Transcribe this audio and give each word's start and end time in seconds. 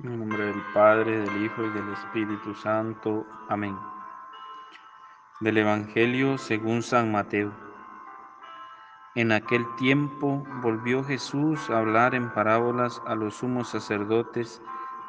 En 0.00 0.12
el 0.12 0.18
nombre 0.20 0.46
del 0.46 0.62
Padre, 0.72 1.18
del 1.18 1.44
Hijo 1.44 1.64
y 1.64 1.70
del 1.70 1.92
Espíritu 1.92 2.54
Santo. 2.54 3.26
Amén. 3.48 3.76
Del 5.40 5.58
Evangelio 5.58 6.38
según 6.38 6.82
San 6.82 7.10
Mateo. 7.10 7.52
En 9.16 9.32
aquel 9.32 9.66
tiempo 9.74 10.44
volvió 10.62 11.02
Jesús 11.02 11.68
a 11.70 11.78
hablar 11.78 12.14
en 12.14 12.32
parábolas 12.32 13.02
a 13.06 13.16
los 13.16 13.38
sumos 13.38 13.70
sacerdotes 13.70 14.62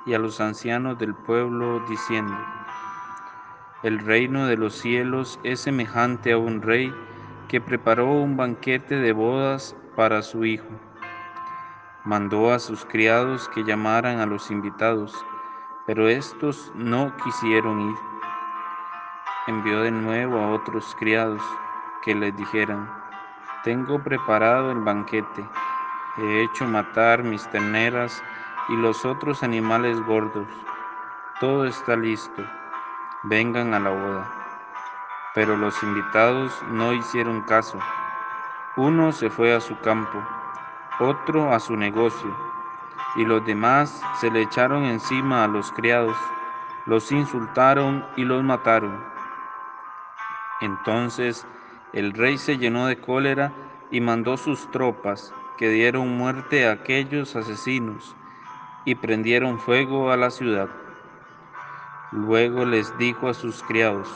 y 0.07 0.15
a 0.15 0.19
los 0.19 0.41
ancianos 0.41 0.97
del 0.97 1.13
pueblo, 1.13 1.81
diciendo, 1.87 2.35
El 3.83 3.99
reino 3.99 4.47
de 4.47 4.57
los 4.57 4.73
cielos 4.73 5.39
es 5.43 5.59
semejante 5.59 6.31
a 6.31 6.39
un 6.39 6.63
rey 6.63 6.91
que 7.49 7.59
preparó 7.59 8.09
un 8.13 8.37
banquete 8.37 8.95
de 8.95 9.11
bodas 9.11 9.75
para 9.97 10.21
su 10.21 10.45
hijo 10.45 10.69
mandó 12.09 12.51
a 12.51 12.59
sus 12.59 12.85
criados 12.85 13.49
que 13.49 13.63
llamaran 13.63 14.19
a 14.19 14.25
los 14.25 14.49
invitados, 14.51 15.13
pero 15.85 16.07
estos 16.07 16.71
no 16.73 17.15
quisieron 17.23 17.81
ir. 17.81 17.95
Envió 19.47 19.81
de 19.81 19.91
nuevo 19.91 20.39
a 20.39 20.51
otros 20.51 20.95
criados 20.97 21.41
que 22.03 22.15
les 22.15 22.35
dijeran, 22.35 22.89
tengo 23.63 24.01
preparado 24.01 24.71
el 24.71 24.79
banquete, 24.79 25.47
he 26.17 26.43
hecho 26.43 26.65
matar 26.65 27.23
mis 27.23 27.47
terneras 27.49 28.23
y 28.69 28.77
los 28.77 29.05
otros 29.05 29.43
animales 29.43 29.99
gordos, 30.05 30.47
todo 31.39 31.65
está 31.65 31.95
listo, 31.95 32.43
vengan 33.23 33.73
a 33.73 33.79
la 33.79 33.89
boda. 33.89 34.38
Pero 35.35 35.55
los 35.57 35.81
invitados 35.83 36.53
no 36.69 36.93
hicieron 36.93 37.41
caso. 37.43 37.79
Uno 38.77 39.11
se 39.11 39.29
fue 39.29 39.53
a 39.53 39.61
su 39.61 39.79
campo 39.79 40.23
otro 40.99 41.53
a 41.53 41.59
su 41.61 41.77
negocio, 41.77 42.35
y 43.15 43.23
los 43.23 43.45
demás 43.45 44.01
se 44.19 44.29
le 44.29 44.41
echaron 44.41 44.83
encima 44.83 45.45
a 45.45 45.47
los 45.47 45.71
criados, 45.71 46.17
los 46.85 47.11
insultaron 47.11 48.05
y 48.17 48.25
los 48.25 48.43
mataron. 48.43 49.01
Entonces 50.59 51.47
el 51.93 52.11
rey 52.13 52.37
se 52.37 52.57
llenó 52.57 52.85
de 52.87 52.97
cólera 52.97 53.53
y 53.91 54.01
mandó 54.01 54.35
sus 54.35 54.69
tropas, 54.71 55.33
que 55.57 55.69
dieron 55.69 56.17
muerte 56.17 56.67
a 56.67 56.73
aquellos 56.73 57.35
asesinos 57.35 58.15
y 58.85 58.95
prendieron 58.95 59.59
fuego 59.59 60.11
a 60.11 60.17
la 60.17 60.31
ciudad. 60.31 60.69
Luego 62.11 62.65
les 62.65 62.97
dijo 62.97 63.29
a 63.29 63.33
sus 63.33 63.63
criados, 63.63 64.09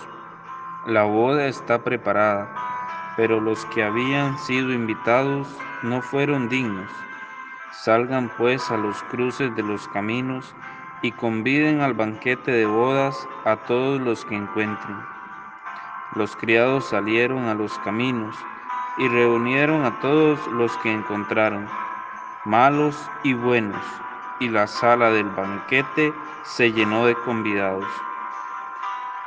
la 0.85 1.03
boda 1.03 1.47
está 1.47 1.81
preparada, 1.81 2.49
pero 3.15 3.39
los 3.39 3.65
que 3.67 3.83
habían 3.83 4.37
sido 4.37 4.73
invitados 4.73 5.47
no 5.81 6.01
fueron 6.01 6.49
dignos. 6.49 6.89
Salgan 7.71 8.29
pues 8.37 8.69
a 8.69 8.75
los 8.75 9.01
cruces 9.03 9.55
de 9.55 9.63
los 9.63 9.87
caminos 9.89 10.53
y 11.01 11.13
conviden 11.13 11.79
al 11.79 11.93
banquete 11.93 12.51
de 12.51 12.65
bodas 12.65 13.27
a 13.45 13.55
todos 13.55 14.01
los 14.01 14.25
que 14.25 14.35
encuentren. 14.35 14.97
Los 16.15 16.35
criados 16.35 16.89
salieron 16.89 17.45
a 17.45 17.53
los 17.53 17.79
caminos 17.79 18.35
y 18.97 19.07
reunieron 19.07 19.85
a 19.85 20.01
todos 20.01 20.45
los 20.47 20.75
que 20.79 20.91
encontraron, 20.91 21.65
malos 22.43 23.09
y 23.23 23.33
buenos, 23.33 23.81
y 24.41 24.49
la 24.49 24.67
sala 24.67 25.11
del 25.11 25.29
banquete 25.29 26.13
se 26.43 26.73
llenó 26.73 27.05
de 27.05 27.15
convidados. 27.15 27.87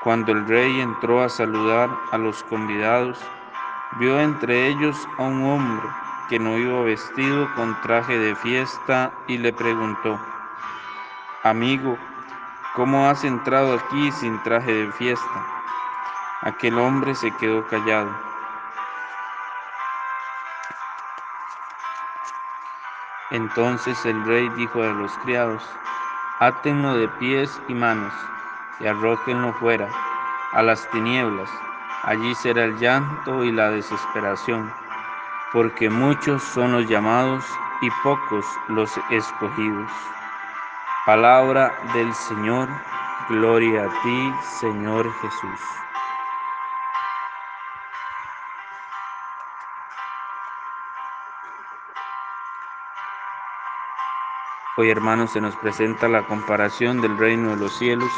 Cuando 0.02 0.32
el 0.32 0.46
rey 0.46 0.80
entró 0.80 1.22
a 1.22 1.28
saludar 1.28 1.90
a 2.12 2.18
los 2.18 2.42
convidados, 2.44 3.18
vio 3.98 4.20
entre 4.20 4.68
ellos 4.68 4.96
a 5.18 5.22
un 5.22 5.42
hombre 5.42 5.88
que 6.28 6.38
no 6.38 6.58
iba 6.58 6.82
vestido 6.82 7.52
con 7.54 7.80
traje 7.80 8.16
de 8.18 8.36
fiesta 8.36 9.10
y 9.26 9.38
le 9.38 9.52
preguntó, 9.52 10.20
Amigo, 11.42 11.96
¿cómo 12.74 13.08
has 13.08 13.24
entrado 13.24 13.74
aquí 13.74 14.12
sin 14.12 14.40
traje 14.42 14.72
de 14.72 14.92
fiesta? 14.92 15.46
Aquel 16.42 16.78
hombre 16.78 17.14
se 17.14 17.34
quedó 17.36 17.66
callado. 17.66 18.10
Entonces 23.30 24.04
el 24.04 24.24
rey 24.24 24.48
dijo 24.50 24.82
a 24.82 24.88
los 24.88 25.12
criados, 25.18 25.68
Átenlo 26.38 26.94
de 26.94 27.08
pies 27.08 27.60
y 27.66 27.74
manos 27.74 28.12
y 28.80 28.86
arrójenlo 28.86 29.52
fuera, 29.54 29.88
a 30.52 30.62
las 30.62 30.88
tinieblas. 30.90 31.50
Allí 32.02 32.34
será 32.34 32.64
el 32.64 32.76
llanto 32.78 33.44
y 33.44 33.52
la 33.52 33.70
desesperación 33.70 34.72
porque 35.52 35.88
muchos 35.88 36.42
son 36.42 36.72
los 36.72 36.86
llamados 36.86 37.44
y 37.80 37.90
pocos 38.02 38.44
los 38.68 38.90
escogidos. 39.10 39.90
Palabra 41.06 41.72
del 41.94 42.12
Señor, 42.14 42.68
gloria 43.28 43.84
a 43.84 44.02
ti, 44.02 44.34
Señor 44.60 45.10
Jesús. 45.20 45.60
Hoy, 54.78 54.90
hermanos, 54.90 55.32
se 55.32 55.40
nos 55.40 55.56
presenta 55.56 56.06
la 56.06 56.26
comparación 56.26 57.00
del 57.00 57.16
reino 57.16 57.50
de 57.50 57.56
los 57.56 57.72
cielos 57.78 58.12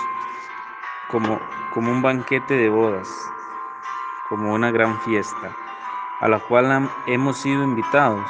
como, 1.09 1.41
como 1.73 1.91
un 1.91 2.03
banquete 2.03 2.55
de 2.55 2.69
bodas, 2.69 3.09
como 4.29 4.55
una 4.55 4.71
gran 4.71 5.01
fiesta 5.01 5.51
a 6.21 6.29
la 6.29 6.39
cual 6.41 6.91
hemos 7.07 7.39
sido 7.39 7.63
invitados. 7.63 8.29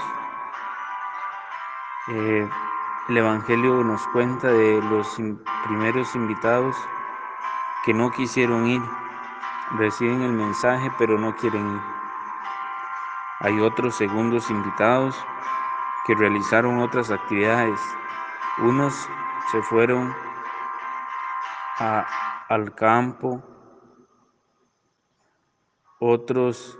Eh, 2.08 2.48
el 3.08 3.16
Evangelio 3.16 3.82
nos 3.82 4.06
cuenta 4.08 4.48
de 4.48 4.82
los 4.82 5.18
primeros 5.66 6.14
invitados 6.14 6.76
que 7.84 7.94
no 7.94 8.10
quisieron 8.10 8.66
ir, 8.66 8.82
reciben 9.78 10.22
el 10.22 10.32
mensaje 10.32 10.90
pero 10.98 11.18
no 11.18 11.34
quieren 11.36 11.66
ir. 11.76 11.82
Hay 13.40 13.60
otros 13.60 13.94
segundos 13.94 14.50
invitados 14.50 15.16
que 16.06 16.14
realizaron 16.14 16.80
otras 16.80 17.10
actividades. 17.10 17.80
Unos 18.58 19.08
se 19.52 19.62
fueron 19.62 20.14
al 22.48 22.74
campo, 22.74 23.42
otros 26.00 26.78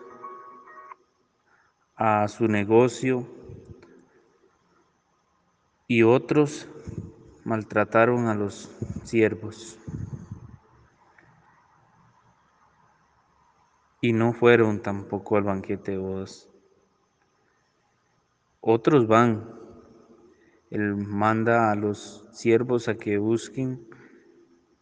a 1.94 2.26
su 2.28 2.48
negocio 2.48 3.26
y 5.86 6.04
otros 6.04 6.68
maltrataron 7.44 8.28
a 8.28 8.34
los 8.34 8.70
siervos. 9.04 9.78
Y 14.00 14.12
no 14.12 14.32
fueron 14.32 14.80
tampoco 14.80 15.36
al 15.36 15.42
banquete 15.42 15.92
de 15.92 15.98
bodas. 15.98 16.48
Otros 18.60 19.06
van. 19.06 19.58
Él 20.70 20.94
manda 20.94 21.72
a 21.72 21.74
los 21.74 22.26
siervos 22.32 22.88
a 22.88 22.96
que 22.96 23.18
busquen 23.18 23.88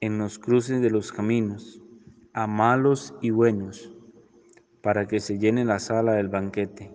en 0.00 0.18
los 0.18 0.38
cruces 0.38 0.80
de 0.80 0.90
los 0.90 1.12
caminos 1.12 1.82
a 2.32 2.46
malos 2.46 3.14
y 3.22 3.30
buenos 3.30 3.92
para 4.82 5.08
que 5.08 5.20
se 5.20 5.38
llene 5.38 5.64
la 5.64 5.78
sala 5.78 6.12
del 6.12 6.28
banquete. 6.28 6.92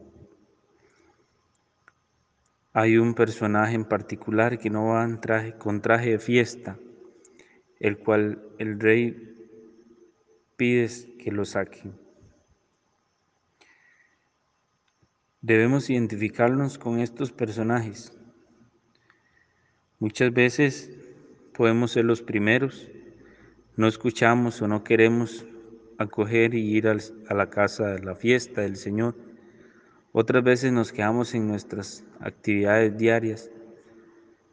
Hay 2.73 2.97
un 2.97 3.15
personaje 3.15 3.75
en 3.75 3.85
particular 3.85 4.57
que 4.59 4.69
no 4.69 4.85
va 4.85 5.03
en 5.03 5.19
traje, 5.19 5.57
con 5.57 5.81
traje 5.81 6.11
de 6.11 6.19
fiesta, 6.19 6.77
el 7.79 7.97
cual 7.97 8.41
el 8.59 8.79
rey 8.79 9.35
pide 10.55 10.87
que 11.17 11.31
lo 11.31 11.43
saquen. 11.43 11.99
Debemos 15.41 15.89
identificarnos 15.89 16.77
con 16.77 16.99
estos 16.99 17.31
personajes. 17.31 18.17
Muchas 19.99 20.31
veces 20.31 20.97
podemos 21.53 21.91
ser 21.91 22.05
los 22.05 22.21
primeros, 22.21 22.87
no 23.75 23.87
escuchamos 23.87 24.61
o 24.61 24.67
no 24.67 24.83
queremos 24.83 25.45
acoger 25.97 26.53
y 26.53 26.75
ir 26.75 26.87
a 26.87 27.33
la 27.33 27.49
casa 27.49 27.93
de 27.93 28.03
la 28.03 28.15
fiesta 28.15 28.61
del 28.61 28.75
Señor 28.75 29.15
otras 30.13 30.43
veces 30.43 30.73
nos 30.73 30.91
quedamos 30.91 31.33
en 31.35 31.47
nuestras 31.47 32.03
actividades 32.19 32.97
diarias, 32.97 33.49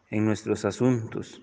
en 0.09 0.25
nuestros 0.25 0.65
asuntos. 0.65 1.43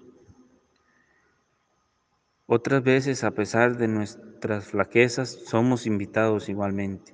Otras 2.45 2.81
veces, 2.81 3.25
a 3.25 3.31
pesar 3.31 3.75
de 3.77 3.89
nuestras 3.89 4.67
flaquezas, 4.67 5.31
somos 5.31 5.85
invitados 5.85 6.47
igualmente. 6.47 7.13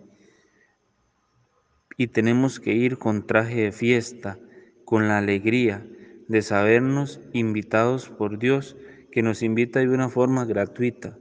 Y 1.97 2.07
tenemos 2.07 2.59
que 2.59 2.73
ir 2.73 2.99
con 2.99 3.25
traje 3.25 3.61
de 3.61 3.71
fiesta, 3.71 4.37
con 4.85 5.07
la 5.07 5.17
alegría 5.17 5.83
de 6.27 6.41
sabernos 6.41 7.19
invitados 7.33 8.09
por 8.09 8.39
Dios, 8.39 8.77
que 9.11 9.21
nos 9.21 9.43
invita 9.43 9.79
de 9.79 9.89
una 9.89 10.09
forma 10.09 10.45
gratuita, 10.45 11.17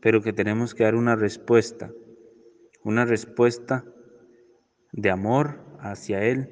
pero 0.00 0.22
que 0.22 0.32
tenemos 0.32 0.74
que 0.74 0.84
dar 0.84 0.94
una 0.94 1.16
respuesta, 1.16 1.92
una 2.82 3.04
respuesta 3.04 3.84
de 4.92 5.10
amor 5.10 5.60
hacia 5.80 6.24
Él, 6.24 6.48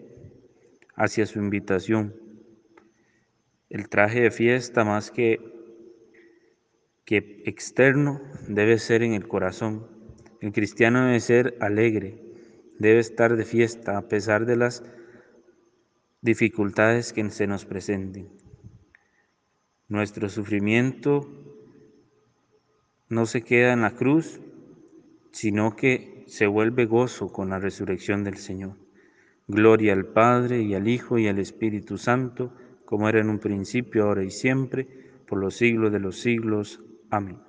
hacia 0.94 1.26
su 1.26 1.38
invitación. 1.38 2.14
El 3.68 3.88
traje 3.88 4.20
de 4.20 4.30
fiesta 4.30 4.84
más 4.84 5.10
que, 5.10 5.40
que 7.04 7.42
externo 7.46 8.20
debe 8.48 8.78
ser 8.78 9.02
en 9.02 9.14
el 9.14 9.26
corazón. 9.26 9.88
El 10.40 10.52
cristiano 10.52 11.06
debe 11.06 11.20
ser 11.20 11.56
alegre, 11.60 12.22
debe 12.78 13.00
estar 13.00 13.36
de 13.36 13.44
fiesta 13.44 13.96
a 13.96 14.08
pesar 14.08 14.46
de 14.46 14.56
las 14.56 14.84
dificultades 16.26 17.14
que 17.14 17.30
se 17.30 17.46
nos 17.46 17.64
presenten. 17.64 18.28
Nuestro 19.88 20.28
sufrimiento 20.28 21.30
no 23.08 23.24
se 23.24 23.42
queda 23.42 23.72
en 23.72 23.82
la 23.82 23.92
cruz, 23.92 24.40
sino 25.30 25.76
que 25.76 26.24
se 26.26 26.48
vuelve 26.48 26.84
gozo 26.84 27.32
con 27.32 27.50
la 27.50 27.60
resurrección 27.60 28.24
del 28.24 28.36
Señor. 28.36 28.76
Gloria 29.46 29.92
al 29.92 30.06
Padre 30.06 30.62
y 30.62 30.74
al 30.74 30.88
Hijo 30.88 31.18
y 31.18 31.28
al 31.28 31.38
Espíritu 31.38 31.96
Santo, 31.96 32.52
como 32.84 33.08
era 33.08 33.20
en 33.20 33.30
un 33.30 33.38
principio, 33.38 34.04
ahora 34.04 34.24
y 34.24 34.30
siempre, 34.30 34.88
por 35.28 35.38
los 35.38 35.54
siglos 35.54 35.92
de 35.92 36.00
los 36.00 36.18
siglos. 36.18 36.82
Amén. 37.08 37.45